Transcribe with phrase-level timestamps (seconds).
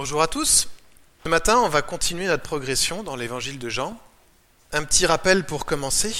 [0.00, 0.68] Bonjour à tous.
[1.24, 4.00] Ce matin, on va continuer notre progression dans l'évangile de Jean.
[4.70, 6.14] Un petit rappel pour commencer.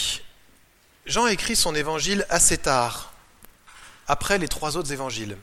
[1.07, 3.13] Jean écrit son évangile assez tard,
[4.09, 5.39] après les trois autres évangiles.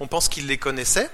[0.00, 1.10] On pense qu'il les connaissait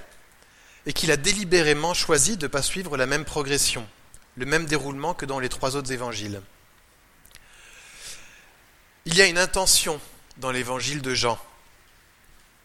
[0.85, 3.87] et qu'il a délibérément choisi de ne pas suivre la même progression,
[4.35, 6.41] le même déroulement que dans les trois autres évangiles.
[9.05, 10.01] Il y a une intention
[10.39, 11.39] dans l'évangile de Jean.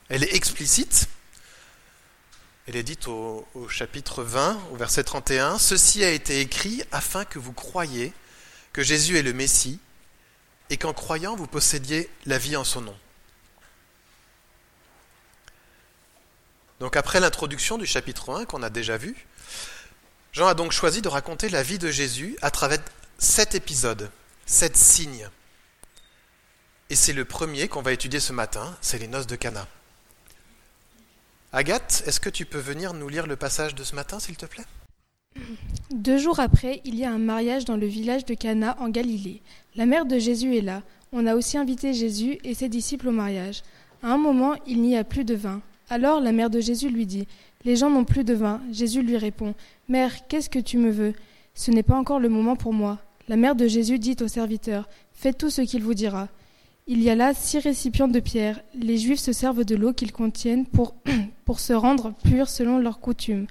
[0.09, 1.09] Elle est explicite,
[2.67, 7.39] elle est dite au, chapitre 20, au verset 31, Ceci a été écrit afin que
[7.39, 8.13] vous croyiez
[8.73, 9.81] que Jésus est le Messie,
[10.71, 12.97] et qu'en croyant vous possédiez la vie en son nom.
[16.79, 19.27] Donc après l'introduction du chapitre 1 qu'on a déjà vu,
[20.33, 22.79] Jean a donc choisi de raconter la vie de Jésus à travers
[23.19, 24.11] sept épisodes,
[24.47, 25.29] sept signes.
[26.89, 29.67] Et c'est le premier qu'on va étudier ce matin, c'est les noces de Cana.
[31.53, 34.47] Agathe, est-ce que tu peux venir nous lire le passage de ce matin, s'il te
[34.47, 34.63] plaît?
[35.91, 39.43] Deux jours après, il y a un mariage dans le village de Cana en Galilée.
[39.75, 40.83] La mère de Jésus est là.
[41.13, 43.63] On a aussi invité Jésus et ses disciples au mariage.
[44.01, 45.61] À un moment, il n'y a plus de vin.
[45.89, 47.27] Alors la mère de Jésus lui dit
[47.65, 48.61] Les gens n'ont plus de vin.
[48.71, 49.55] Jésus lui répond
[49.89, 51.15] Mère, qu'est-ce que tu me veux?
[51.55, 52.99] Ce n'est pas encore le moment pour moi.
[53.27, 56.29] La mère de Jésus dit au serviteur Faites tout ce qu'il vous dira.
[56.93, 58.61] Il y a là six récipients de pierre.
[58.75, 60.67] Les Juifs se servent de l'eau qu'ils contiennent
[61.45, 63.47] pour, se rendre purs selon leurs coutumes.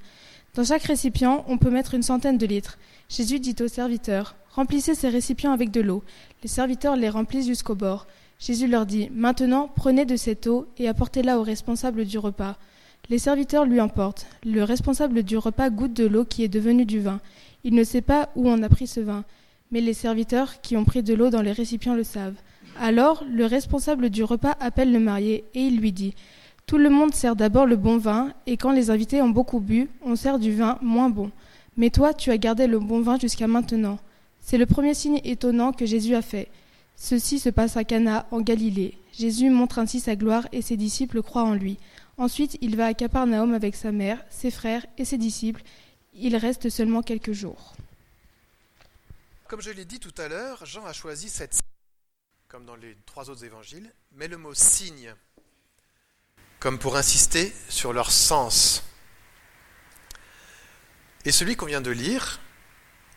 [0.52, 2.76] Dans chaque récipient, on peut mettre une centaine de litres.
[3.08, 6.04] Jésus dit aux serviteurs Remplissez ces récipients avec de l'eau.
[6.42, 8.06] Les serviteurs les remplissent jusqu'au bord.
[8.38, 12.58] Jésus leur dit Maintenant, prenez de cette eau et apportez-la au responsable du repas.
[13.08, 14.26] Les serviteurs lui emportent.
[14.44, 17.22] Le responsable du repas goûte de l'eau qui est devenue du vin.
[17.64, 19.24] Il ne sait pas où on a pris ce vin,
[19.70, 22.36] mais les serviteurs qui ont pris de l'eau dans les récipients le savent.
[22.78, 26.14] Alors le responsable du repas appelle le marié et il lui dit
[26.66, 29.88] Tout le monde sert d'abord le bon vin, et quand les invités ont beaucoup bu,
[30.02, 31.30] on sert du vin moins bon.
[31.76, 33.98] Mais toi, tu as gardé le bon vin jusqu'à maintenant.
[34.40, 36.48] C'est le premier signe étonnant que Jésus a fait.
[36.96, 38.98] Ceci se passe à Cana, en Galilée.
[39.18, 41.78] Jésus montre ainsi sa gloire et ses disciples croient en lui.
[42.18, 45.62] Ensuite, il va à Capernaum avec sa mère, ses frères et ses disciples.
[46.14, 47.74] Il reste seulement quelques jours.
[49.48, 51.58] Comme je l'ai dit tout à l'heure, Jean a choisi cette
[52.50, 55.14] comme dans les trois autres évangiles, mais le mot signe,
[56.58, 58.82] comme pour insister sur leur sens.
[61.24, 62.40] Et celui qu'on vient de lire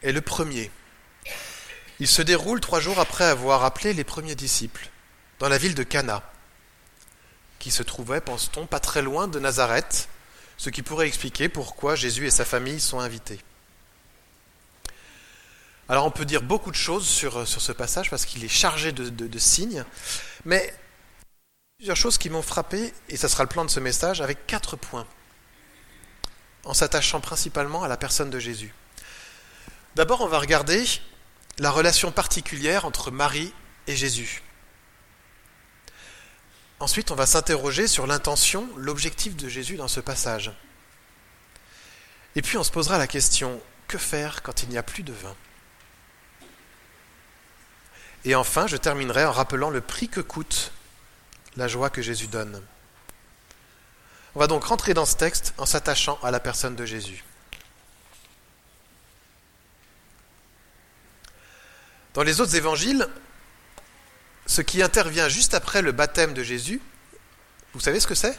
[0.03, 0.69] est le premier.
[1.99, 4.87] Il se déroule trois jours après avoir appelé les premiers disciples,
[5.39, 6.21] dans la ville de Cana,
[7.57, 10.09] qui se trouvait, pense-t-on, pas très loin de Nazareth,
[10.57, 13.39] ce qui pourrait expliquer pourquoi Jésus et sa famille sont invités.
[15.89, 18.91] Alors on peut dire beaucoup de choses sur, sur ce passage parce qu'il est chargé
[18.91, 19.83] de, signes,
[20.45, 20.73] mais
[21.77, 24.77] plusieurs choses qui m'ont frappé, et ça sera le plan de ce message, avec quatre
[24.77, 25.05] points,
[26.63, 28.73] en s'attachant principalement à la personne de Jésus.
[29.95, 30.85] D'abord, on va regarder
[31.59, 33.53] la relation particulière entre Marie
[33.87, 34.41] et Jésus.
[36.79, 40.51] Ensuite, on va s'interroger sur l'intention, l'objectif de Jésus dans ce passage.
[42.35, 45.13] Et puis, on se posera la question, que faire quand il n'y a plus de
[45.13, 45.35] vin?
[48.25, 50.71] Et enfin, je terminerai en rappelant le prix que coûte
[51.55, 52.61] la joie que Jésus donne.
[54.35, 57.23] On va donc rentrer dans ce texte en s'attachant à la personne de Jésus.
[62.13, 63.07] Dans les autres évangiles,
[64.45, 66.81] ce qui intervient juste après le baptême de Jésus,
[67.73, 68.37] vous savez ce que c'est?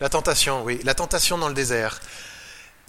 [0.00, 2.00] La tentation, oui, la tentation dans le désert.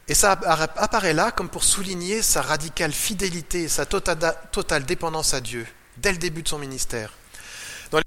[0.09, 5.40] Et ça apparaît là comme pour souligner sa radicale fidélité et sa totale dépendance à
[5.40, 7.14] Dieu, dès le début de son ministère.
[7.92, 8.03] Dans le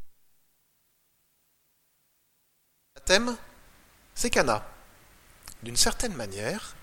[3.04, 3.36] thème,
[4.16, 4.68] c'est Cana.
[5.62, 6.74] D'une certaine manière,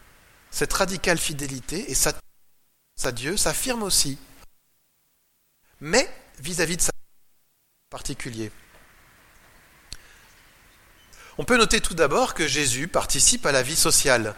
[0.51, 2.13] cette radicale fidélité et sa
[3.03, 4.17] à Dieu s'affirme aussi,
[5.81, 6.09] mais
[6.39, 6.91] vis-à-vis de sa
[7.89, 8.51] particulier.
[11.37, 14.35] On peut noter tout d'abord que Jésus participe à la vie sociale.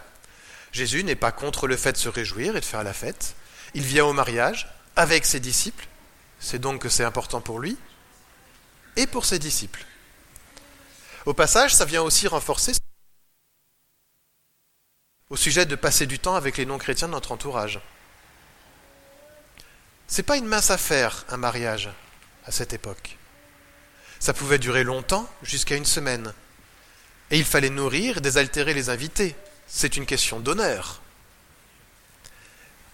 [0.72, 3.34] Jésus n'est pas contre le fait de se réjouir et de faire la fête.
[3.74, 5.86] Il vient au mariage avec ses disciples.
[6.40, 7.76] C'est donc que c'est important pour lui
[8.96, 9.84] et pour ses disciples.
[11.26, 12.72] Au passage, ça vient aussi renforcer
[15.30, 17.80] au sujet de passer du temps avec les non-chrétiens de notre entourage.
[20.06, 21.88] C'est pas une mince affaire, un mariage,
[22.44, 23.16] à cette époque.
[24.20, 26.34] Ça pouvait durer longtemps, jusqu'à une semaine.
[27.30, 29.34] Et il fallait nourrir désaltérer les invités,
[29.74, 31.00] c'est une question d'honneur.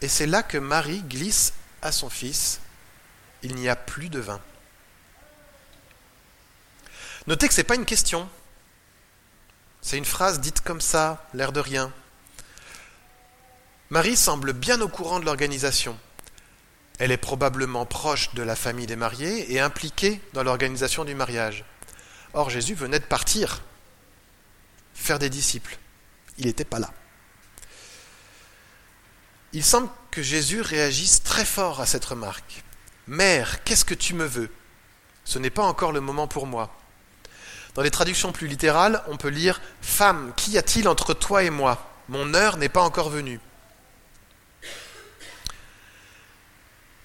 [0.01, 1.53] Et c'est là que Marie glisse
[1.83, 2.61] à son fils,
[3.43, 4.41] il n'y a plus de vin.
[7.27, 8.29] Notez que ce n'est pas une question.
[9.83, 11.93] C'est une phrase dite comme ça, l'air de rien.
[13.91, 15.99] Marie semble bien au courant de l'organisation.
[17.01, 21.65] Elle est probablement proche de la famille des mariés et impliquée dans l'organisation du mariage.
[22.35, 23.63] Or, Jésus venait de partir,
[24.95, 25.77] faire des disciples.
[26.39, 26.93] Il n'était pas là.
[29.53, 32.63] Il semble que Jésus réagisse très fort à cette remarque.
[33.07, 34.51] Mère, qu'est-ce que tu me veux?
[35.25, 36.75] Ce n'est pas encore le moment pour moi.
[37.75, 41.91] Dans les traductions plus littérales, on peut lire Femme, qu'y a-t-il entre toi et moi?
[42.09, 43.41] Mon heure n'est pas encore venue.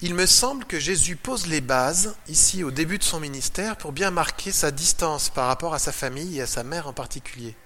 [0.00, 3.92] Il me semble que Jésus pose les bases, ici au début de son ministère, pour
[3.92, 7.56] bien marquer sa distance par rapport à sa famille et à sa mère en particulier.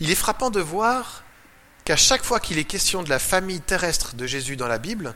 [0.00, 1.22] Il est frappant de voir
[1.84, 5.14] qu'à chaque fois qu'il est question de la famille terrestre de Jésus dans la Bible,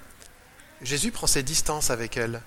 [0.82, 2.43] Jésus prend ses distances avec elle.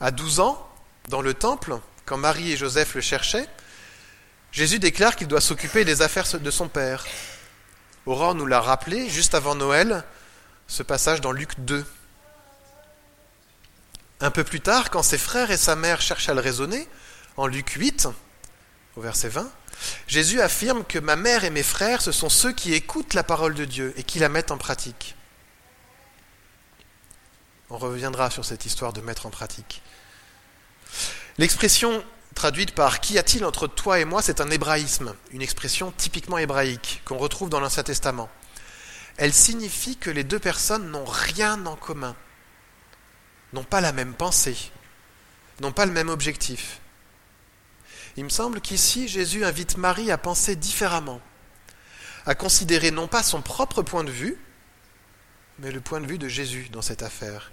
[0.00, 0.68] À 12 ans,
[1.08, 3.48] dans le temple, quand Marie et Joseph le cherchaient,
[4.52, 7.04] Jésus déclare qu'il doit s'occuper des affaires de son Père.
[8.06, 10.04] Aurore nous l'a rappelé juste avant Noël,
[10.68, 11.84] ce passage dans Luc 2.
[14.20, 16.88] Un peu plus tard, quand ses frères et sa mère cherchent à le raisonner,
[17.36, 18.08] en Luc 8,
[18.96, 19.50] au verset 20,
[20.06, 23.54] Jésus affirme que ma mère et mes frères, ce sont ceux qui écoutent la parole
[23.54, 25.16] de Dieu et qui la mettent en pratique.
[27.70, 29.82] On reviendra sur cette histoire de mettre en pratique.
[31.38, 32.04] L'expression
[32.34, 34.22] traduite par Qu'y a-t-il entre toi et moi?
[34.22, 38.28] c'est un hébraïsme, une expression typiquement hébraïque qu'on retrouve dans l'Ancien Testament.
[39.16, 42.16] Elle signifie que les deux personnes n'ont rien en commun
[43.54, 44.56] n'ont pas la même pensée,
[45.60, 46.80] n'ont pas le même objectif.
[48.16, 51.20] Il me semble qu'ici, Jésus invite Marie à penser différemment,
[52.26, 54.38] à considérer non pas son propre point de vue,
[55.58, 57.50] mais le point de vue de Jésus dans cette affaire.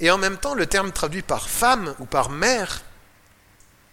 [0.00, 2.82] Et en même temps, le terme traduit par femme ou par mère,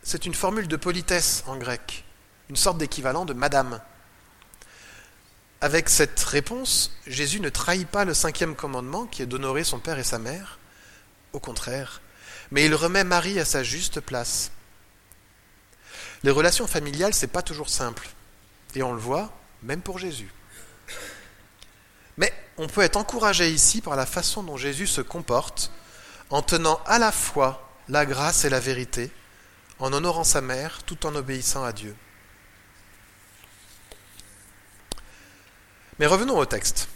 [0.04, 2.06] c'est une formule de politesse en grec,
[2.50, 3.82] une sorte d'équivalent de madame.
[5.62, 10.00] Avec cette réponse, Jésus ne trahit pas le cinquième commandement qui est d'honorer son père
[10.00, 10.58] et sa mère.
[11.34, 12.02] Au contraire,
[12.52, 14.52] mais il remet Marie à sa juste place.
[16.24, 18.10] Les relations familiales, c'est pas toujours simple.
[18.76, 19.32] Et on le voit,
[19.64, 20.32] même pour Jésus.
[22.18, 25.72] Mais on peut être encouragé ici par la façon dont Jésus se comporte,
[26.30, 29.12] en tenant à la fois la grâce et la vérité,
[29.80, 31.96] en honorant sa mère tout en obéissant à Dieu.
[35.98, 36.88] Mais revenons au texte.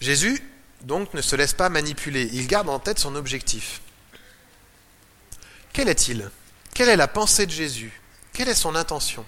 [0.00, 0.42] Jésus,
[0.82, 3.80] donc, ne se laisse pas manipuler, il garde en tête son objectif.
[5.72, 6.30] Quel est-il?
[6.74, 8.00] Quelle est la pensée de Jésus?
[8.32, 9.24] Quelle est son intention?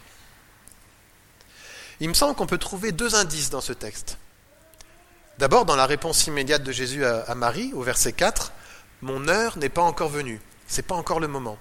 [2.00, 4.18] Il me semble qu'on peut trouver deux indices dans ce texte.
[5.38, 8.52] D'abord, dans la réponse immédiate de Jésus à, Marie, au verset 4,
[9.02, 11.58] Mon heure n'est pas encore venue, c'est pas encore le moment.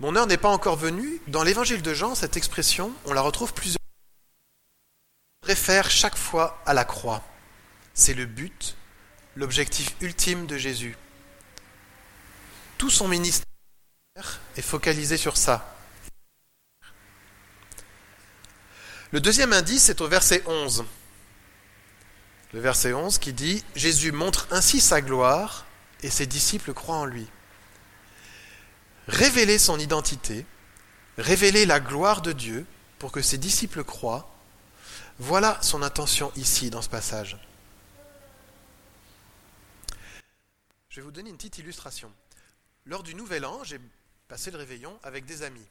[0.00, 1.20] Mon heure n'est pas encore venue.
[1.26, 3.78] Dans l'évangile de Jean, cette expression, on la retrouve plusieurs
[5.42, 7.22] réfère chaque fois à la croix.
[7.98, 8.76] C'est le but,
[9.34, 10.96] l'objectif ultime de Jésus.
[12.78, 13.44] Tout son ministère
[14.56, 15.76] est focalisé sur ça.
[19.10, 20.84] Le deuxième indice est au verset 11.
[22.52, 25.66] Le verset 11 qui dit Jésus montre ainsi sa gloire
[26.04, 27.26] et ses disciples croient en lui
[29.08, 30.46] révéler son identité,
[31.18, 32.64] révéler la gloire de Dieu
[33.00, 34.32] pour que ses disciples croient.
[35.18, 37.36] Voilà son intention ici dans ce passage.
[40.98, 42.12] Vais vous donner une petite illustration.
[42.84, 43.80] Lors du Nouvel An, j'ai
[44.26, 45.66] passé le réveillon avec des amis.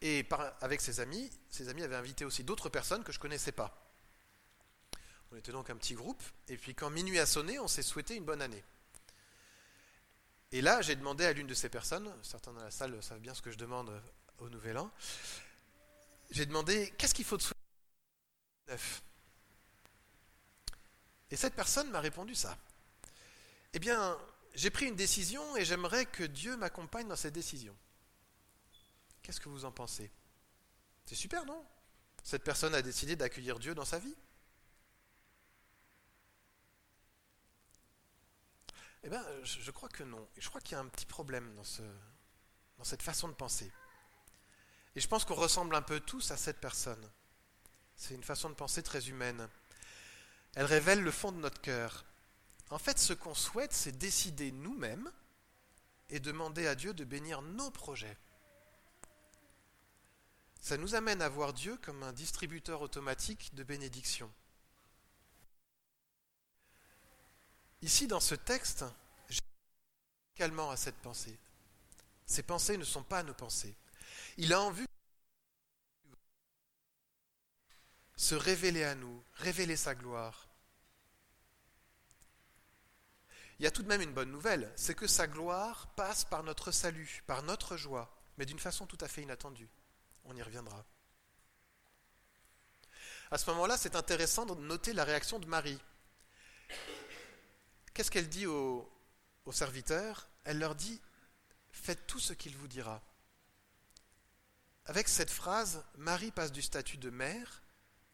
[0.00, 0.26] Et
[0.60, 3.76] avec ces amis, ces amis avaient invité aussi d'autres personnes que je ne connaissais pas.
[5.30, 8.16] On était donc un petit groupe, et puis quand minuit a sonné, on s'est souhaité
[8.16, 8.62] une bonne année.
[10.50, 13.34] Et là, j'ai demandé à l'une de ces personnes, certains dans la salle savent bien
[13.34, 13.90] ce que je demande
[14.38, 14.90] au Nouvel An,
[16.30, 17.44] j'ai demandé qu'est-ce qu'il faut de
[18.68, 19.02] neuf
[21.30, 22.56] Et cette personne m'a répondu ça.
[23.74, 24.18] Eh bien,
[24.54, 27.76] j'ai pris une décision et j'aimerais que Dieu m'accompagne dans cette décision.
[29.22, 30.10] Qu'est-ce que vous en pensez?
[31.06, 31.64] C'est super, non?
[32.22, 34.14] Cette personne a décidé d'accueillir Dieu dans sa vie.
[39.04, 40.28] Eh bien, je crois que non.
[40.36, 41.82] Je crois qu'il y a un petit problème dans, ce,
[42.78, 43.72] dans cette façon de penser.
[44.94, 47.10] Et je pense qu'on ressemble un peu tous à cette personne.
[47.96, 49.48] C'est une façon de penser très humaine.
[50.54, 52.04] Elle révèle le fond de notre cœur.
[52.72, 55.12] En fait, ce qu'on souhaite, c'est décider nous-mêmes
[56.08, 58.16] et demander à Dieu de bénir nos projets.
[60.58, 64.32] Ça nous amène à voir Dieu comme un distributeur automatique de bénédictions.
[67.82, 68.86] Ici, dans ce texte,
[70.34, 71.38] également à cette pensée.
[72.24, 73.76] Ses pensées ne sont pas nos pensées.
[74.38, 74.86] Il a en vue
[78.16, 80.48] se révéler à nous, révéler sa gloire.
[83.58, 86.42] Il y a tout de même une bonne nouvelle, c'est que sa gloire passe par
[86.42, 89.68] notre salut, par notre joie, mais d'une façon tout à fait inattendue.
[90.24, 90.84] On y reviendra.
[93.30, 95.80] À ce moment-là, c'est intéressant de noter la réaction de Marie.
[97.94, 98.90] Qu'est-ce qu'elle dit aux,
[99.50, 101.00] serviteurs Elle leur dit
[101.72, 103.02] Faites tout ce qu'il vous dira.
[104.84, 107.62] Avec cette phrase, Marie passe du statut de mère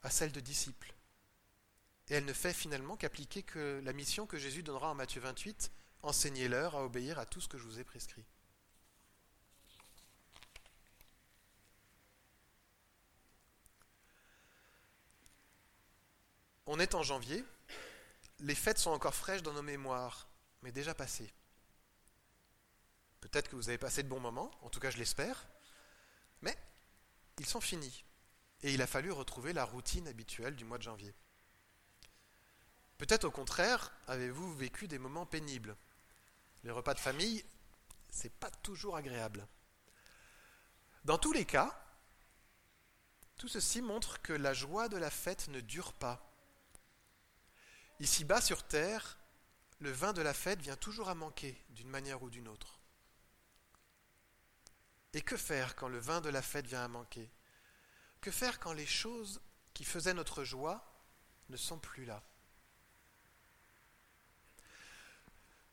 [0.02, 0.94] à celle de disciple.
[2.10, 5.70] Et elle ne fait finalement qu'appliquer que la mission que Jésus donnera en Matthieu 28,
[6.02, 8.24] enseignez-leur à obéir à tout ce que je vous ai prescrit.
[16.66, 17.44] On est en janvier,
[18.40, 20.28] les fêtes sont encore fraîches dans nos mémoires,
[20.62, 21.32] mais déjà passées.
[23.20, 25.48] Peut-être que vous avez passé de bons moments, en tout cas je l'espère,
[26.42, 26.56] mais
[27.38, 28.04] ils sont finis.
[28.62, 31.14] Et il a fallu retrouver la routine habituelle du mois de janvier.
[32.98, 35.76] Peut-être au contraire, avez-vous vécu des moments pénibles?
[36.64, 37.44] Les repas de famille,
[38.10, 39.46] c'est pas toujours agréable.
[41.04, 41.80] Dans tous les cas,
[43.36, 46.28] tout ceci montre que la joie de la fête ne dure pas.
[48.00, 49.16] Ici-bas sur terre,
[49.78, 52.80] le vin de la fête vient toujours à manquer d'une manière ou d'une autre.
[55.12, 57.30] Et que faire quand le vin de la fête vient à manquer?
[58.20, 59.40] Que faire quand les choses
[59.72, 60.84] qui faisaient notre joie
[61.48, 62.22] ne sont plus là?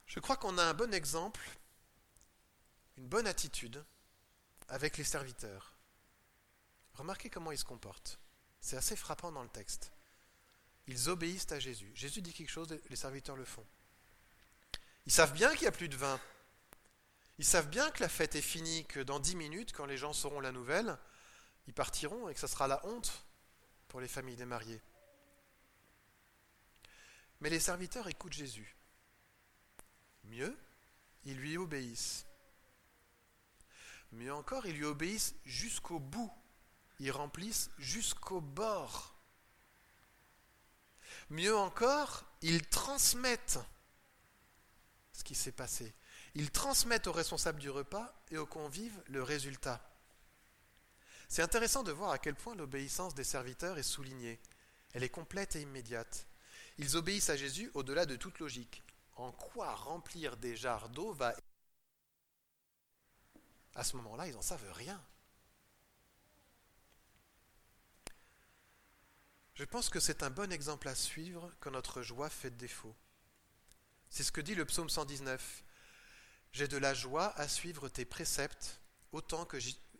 [0.05, 1.41] Je crois qu'on a un bon exemple,
[2.97, 3.83] une bonne attitude
[4.67, 5.75] avec les serviteurs.
[6.93, 8.19] Remarquez comment ils se comportent.
[8.61, 9.91] C'est assez frappant dans le texte.
[10.87, 11.91] Ils obéissent à Jésus.
[11.95, 13.65] Jésus dit quelque chose, les serviteurs le font.
[15.05, 16.19] Ils savent bien qu'il n'y a plus de vin.
[17.37, 20.13] Ils savent bien que la fête est finie, que dans dix minutes, quand les gens
[20.13, 20.97] sauront la nouvelle,
[21.67, 23.25] ils partiront et que ce sera la honte
[23.87, 24.81] pour les familles des mariés.
[27.41, 28.74] Mais les serviteurs écoutent Jésus.
[30.29, 30.57] Mieux,
[31.23, 32.25] ils lui obéissent.
[34.11, 36.31] Mieux encore, ils lui obéissent jusqu'au bout.
[36.99, 39.15] Ils remplissent jusqu'au bord
[41.29, 43.59] Mieux encore, ils transmettent
[45.11, 45.93] ce qui s'est passé.
[46.35, 49.81] Ils transmettent aux responsables du repas et aux convives le résultat.
[51.27, 54.39] C'est intéressant de voir à quel point l'obéissance des serviteurs est soulignée.
[54.93, 56.27] Elle est complète et immédiate.
[56.77, 58.83] Ils obéissent à Jésus au-delà de toute logique.
[59.15, 61.35] En quoi remplir des jarres d'eau va...
[63.73, 65.03] À ce moment-là, ils n'en savent rien.
[69.55, 72.95] Je pense que c'est un bon exemple à suivre quand notre joie fait défaut.
[74.09, 75.63] C'est ce que dit le psaume 119.
[76.51, 78.79] J'ai de la joie à suivre tes préceptes,
[79.11, 79.57] autant que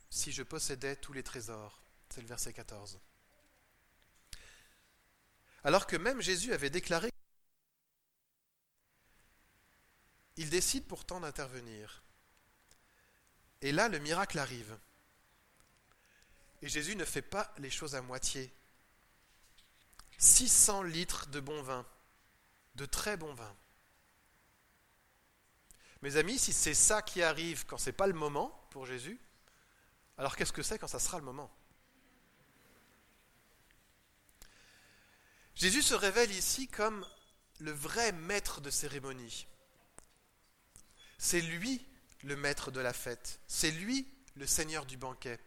[0.10, 1.82] si je possédais tous les trésors.
[2.10, 3.00] C'est le verset 14.
[5.64, 7.10] Alors que même Jésus avait déclaré
[10.38, 12.04] il décide pourtant d'intervenir.
[13.62, 14.78] Et là, le miracle arrive.
[16.62, 18.54] Et Jésus ne fait pas les choses à moitié.
[20.18, 21.86] 600 litres de bon vin,
[22.76, 23.56] de très bon vin.
[26.02, 29.20] Mes amis, si c'est ça qui arrive quand ce n'est pas le moment pour Jésus,
[30.18, 31.52] alors qu'est-ce que c'est quand ça sera le moment?
[35.56, 37.06] Jésus se révèle ici comme
[37.60, 39.48] le vrai maître de cérémonie.
[41.18, 41.86] C'est lui
[42.24, 45.40] le maître de la fête, c'est lui le seigneur du banquet.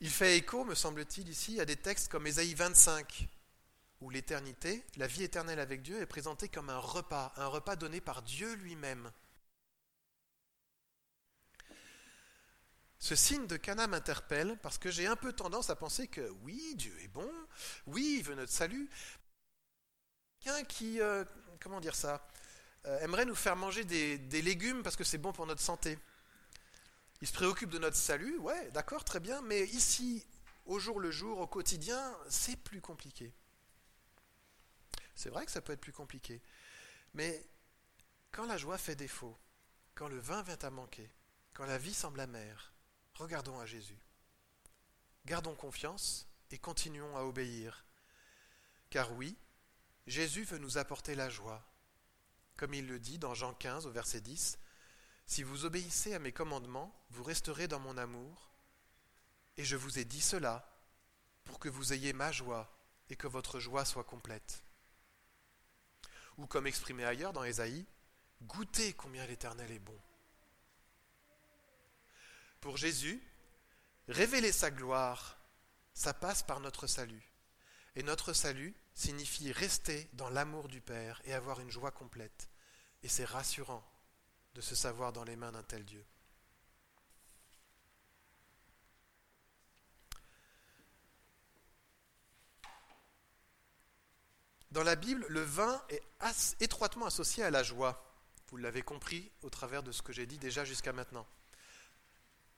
[0.00, 3.28] Il fait écho, me semble-t-il, ici à des textes comme Ésaïe 25,
[4.00, 8.00] où l'éternité, la vie éternelle avec Dieu, est présentée comme un repas, un repas donné
[8.00, 9.10] par Dieu lui-même.
[12.98, 16.74] Ce signe de Cana m'interpelle parce que j'ai un peu tendance à penser que oui,
[16.76, 17.30] Dieu est bon,
[17.86, 18.90] oui, il veut notre salut.
[20.40, 21.24] Quelqu'un qui, euh,
[21.60, 22.26] comment dire ça,
[22.84, 25.98] aimerait nous faire manger des légumes parce que c'est bon pour notre santé.
[27.20, 30.26] Il se préoccupe de notre salut, ouais, d'accord, très bien, mais ici,
[30.64, 33.34] au jour le jour, au quotidien, c'est plus compliqué.
[35.14, 36.40] C'est vrai que ça peut être plus compliqué.
[37.12, 37.44] Mais
[38.30, 39.36] quand la joie fait défaut,
[39.94, 41.10] quand le vin vient à manquer,
[41.52, 42.72] quand la vie semble amère,
[43.14, 43.98] regardons à Jésus.
[45.26, 47.84] Gardons confiance et continuons à obéir.
[48.88, 49.36] Car oui,
[50.06, 51.62] Jésus veut nous apporter la joie.
[52.60, 54.58] Comme il le dit dans Jean 15 au verset 10,
[55.24, 58.50] si vous obéissez à mes commandements, vous resterez dans mon amour,
[59.56, 60.70] et je vous ai dit cela
[61.44, 62.70] pour que vous ayez ma joie
[63.08, 64.62] et que votre joie soit complète.
[66.36, 67.86] Ou comme exprimé ailleurs dans Ésaïe,
[68.42, 69.98] goûtez combien l'Éternel est bon.
[72.60, 73.26] Pour Jésus,
[74.06, 75.38] révéler sa gloire,
[75.94, 77.32] ça passe par notre salut.
[77.96, 82.50] Et notre salut signifie rester dans l'amour du Père et avoir une joie complète.
[83.02, 83.84] Et c'est rassurant
[84.54, 86.04] de se savoir dans les mains d'un tel Dieu.
[94.70, 96.02] Dans la Bible, le vin est
[96.60, 98.06] étroitement associé à la joie.
[98.48, 101.26] Vous l'avez compris au travers de ce que j'ai dit déjà jusqu'à maintenant.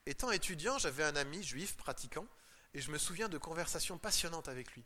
[0.04, 2.26] Étant étudiant, j'avais un ami juif pratiquant
[2.74, 4.84] et je me souviens de conversations passionnantes avec lui.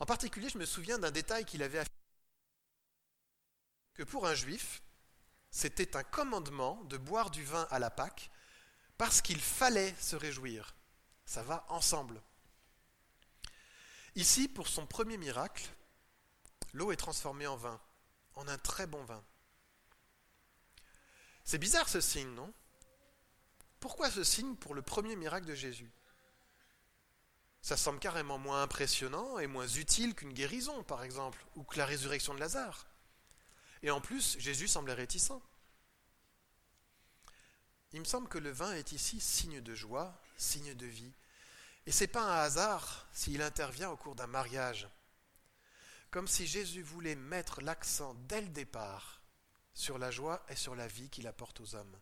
[0.00, 1.94] En particulier, je me souviens d'un détail qu'il avait affirmé
[3.94, 4.82] que pour un juif,
[5.50, 8.30] c'était un commandement de boire du vin à la Pâque
[8.98, 10.74] parce qu'il fallait se réjouir.
[11.24, 12.20] Ça va ensemble.
[14.16, 15.68] Ici, pour son premier miracle,
[16.72, 17.80] l'eau est transformée en vin,
[18.34, 19.24] en un très bon vin.
[21.44, 22.52] C'est bizarre ce signe, non?
[23.80, 25.92] Pourquoi ce signe pour le premier miracle de Jésus?
[27.64, 31.86] Ça semble carrément moins impressionnant et moins utile qu'une guérison, par exemple, ou que la
[31.86, 32.86] résurrection de Lazare.
[33.82, 35.40] Et en plus, Jésus semblait réticent.
[37.94, 41.14] Il me semble que le vin est ici signe de joie, signe de vie,
[41.86, 44.86] et ce n'est pas un hasard s'il intervient au cours d'un mariage.
[46.10, 49.22] Comme si Jésus voulait mettre l'accent dès le départ
[49.72, 51.98] sur la joie et sur la vie qu'il apporte aux hommes.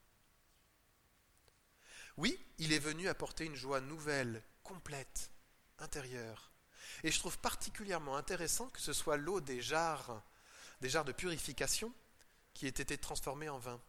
[2.16, 5.31] Oui, il est venu apporter une joie nouvelle, complète,
[5.82, 6.52] intérieure.
[7.04, 10.22] Et je trouve particulièrement intéressant que ce soit l'eau des jarres,
[10.80, 11.92] des jarres de purification,
[12.54, 13.80] qui ait été transformée en vin.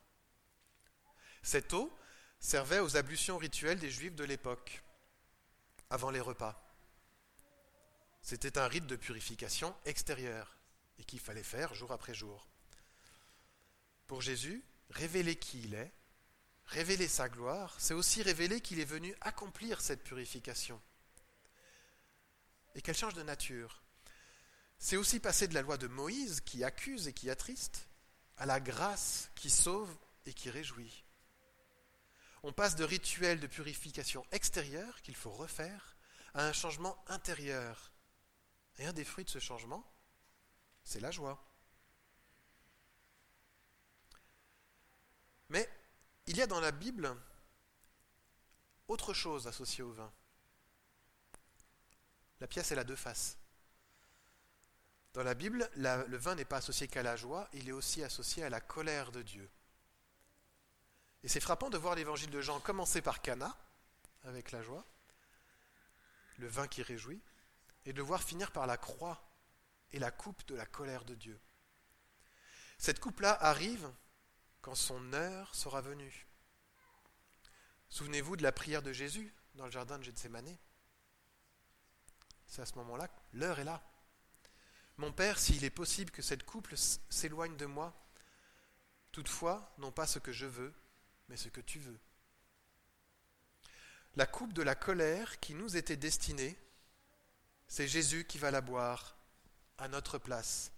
[1.41, 1.95] Cette eau
[2.39, 4.83] servait aux ablutions rituelles des Juifs de l'époque
[5.89, 6.59] avant les repas.
[8.21, 10.57] C'était un rite de purification extérieure
[10.97, 12.47] et qu'il fallait faire jour après jour.
[14.07, 15.91] Pour Jésus, révéler qui il est,
[16.65, 20.81] révéler sa gloire, c'est aussi révéler qu'il est venu accomplir cette purification
[22.75, 23.83] et qu'elle change de nature.
[24.77, 27.87] C'est aussi passer de la loi de Moïse qui accuse et qui attriste
[28.37, 31.03] à la grâce qui sauve et qui réjouit.
[32.43, 35.95] On passe de rituels de purification extérieure qu'il faut refaire
[36.33, 37.91] à un changement intérieur.
[38.77, 39.85] Et un des fruits de ce changement,
[40.83, 41.41] c'est la joie.
[45.49, 45.69] Mais
[46.25, 47.15] il y a dans la Bible
[48.87, 50.11] autre chose associée au vin.
[52.43, 53.37] La pièce, elle a deux faces.
[55.13, 58.43] Dans la Bible, le vin n'est pas associé qu'à la joie, il est aussi associé
[58.43, 59.49] à la colère de Dieu.
[61.23, 63.57] Et c'est frappant de voir l'évangile de Jean commencer par Cana,
[64.25, 64.85] avec la joie,
[66.37, 67.21] le vin qui réjouit,
[67.85, 69.23] et de le voir finir par la croix
[69.93, 71.39] et la coupe de la colère de Dieu.
[72.77, 73.89] Cette coupe-là arrive
[74.61, 76.27] quand son heure sera venue.
[77.87, 80.57] Souvenez-vous de la prière de Jésus dans le jardin de Gethsemane.
[82.53, 83.81] C'est à ce moment-là, l'heure est là.
[84.97, 86.75] Mon Père, s'il est possible que cette couple
[87.09, 87.99] s'éloigne de moi,
[89.11, 90.71] toutefois, non pas ce que je veux,
[91.29, 91.99] mais ce que tu veux.
[94.17, 96.55] La coupe de la colère qui nous était destinée,
[97.67, 99.17] c'est Jésus qui va la boire
[99.79, 100.71] à notre place.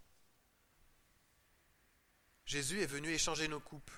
[2.46, 3.92] Jésus est venu échanger nos coupes.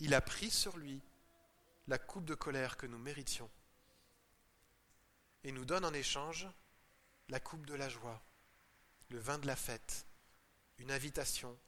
[0.00, 1.00] Il a pris sur lui
[1.88, 3.50] la coupe de colère que nous méritions
[5.44, 6.46] et nous donne en échange
[7.28, 8.22] la coupe de la joie,
[9.08, 10.06] le vin de la fête,
[10.78, 11.58] une invitation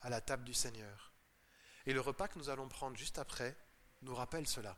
[0.00, 1.12] à la table du Seigneur.
[1.86, 3.56] Et le repas que nous allons prendre juste après
[4.02, 4.76] nous rappelle cela.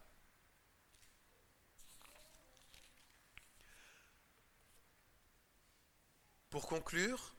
[6.50, 7.34] Pour conclure,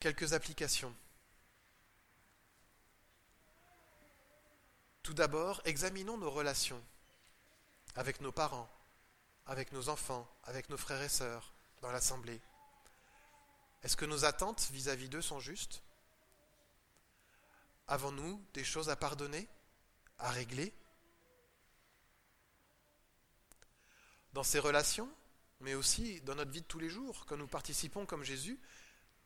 [0.00, 0.94] quelques applications.
[5.02, 6.82] Tout d'abord, examinons nos relations
[7.96, 8.70] avec nos parents,
[9.46, 12.40] avec nos enfants, avec nos frères et sœurs dans l'Assemblée.
[13.82, 15.82] Est-ce que nos attentes vis-à-vis d'eux sont justes?
[17.88, 19.48] Avons-nous des choses à pardonner,
[20.18, 20.72] à régler?
[24.32, 25.12] Dans ces relations,
[25.60, 28.58] mais aussi dans notre vie de tous les jours, quand nous participons comme Jésus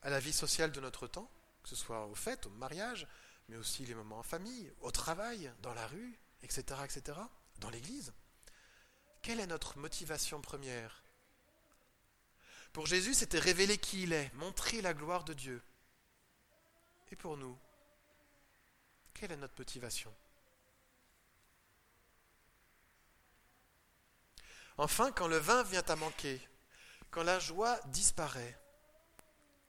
[0.02, 1.30] à la vie sociale de notre temps,
[1.62, 3.06] que ce soit aux fêtes, au mariage,
[3.48, 7.18] mais aussi les moments en famille, au travail, dans la rue, etc., etc.,
[7.58, 8.12] dans l'Église.
[9.26, 11.02] Quelle est notre motivation première?
[12.72, 15.60] Pour Jésus, c'était révéler qui il est, montrer la gloire de Dieu.
[17.10, 17.58] Et pour nous,
[19.14, 20.14] quelle est notre motivation?
[24.78, 26.40] Enfin, quand le vin vient à manquer,
[27.10, 28.56] quand la joie disparaît,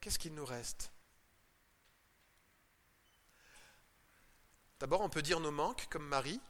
[0.01, 0.91] qu'est-ce qu'il nous reste?
[4.79, 6.41] D'abord, on peut dire nos manques, comme Marie,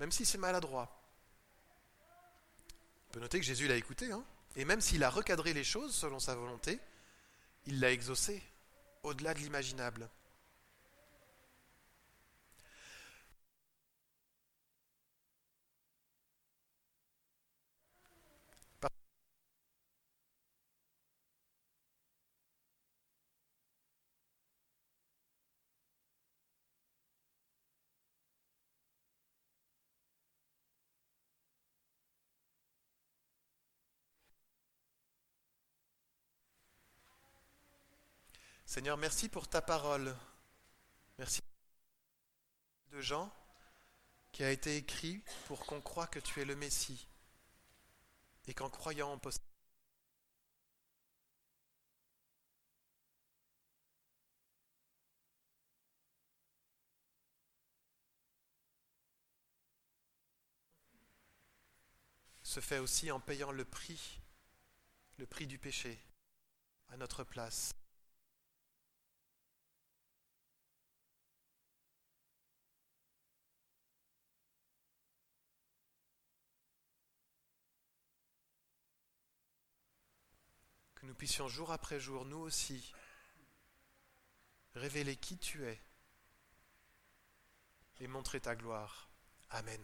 [0.00, 0.97] même si c'est maladroit.
[3.08, 4.24] On peut noter que Jésus l'a écouté, hein
[4.56, 6.80] et même s'il a recadré les choses selon sa volonté,
[7.66, 8.42] il l'a exaucé
[9.04, 10.10] au-delà de l'imaginable.
[38.68, 40.14] Seigneur, merci pour ta parole.
[41.16, 41.40] Merci
[42.90, 43.32] de Jean
[44.30, 47.08] qui a été écrit pour qu'on croie que tu es le Messie
[48.46, 49.40] et qu'en croyant on possède.
[62.42, 64.20] se fait aussi en payant le prix,
[65.16, 65.98] le prix du péché
[66.90, 67.77] à notre place.
[81.08, 82.92] nous puissions jour après jour, nous aussi,
[84.74, 85.80] révéler qui tu es
[88.00, 89.08] et montrer ta gloire.
[89.50, 89.80] Amen.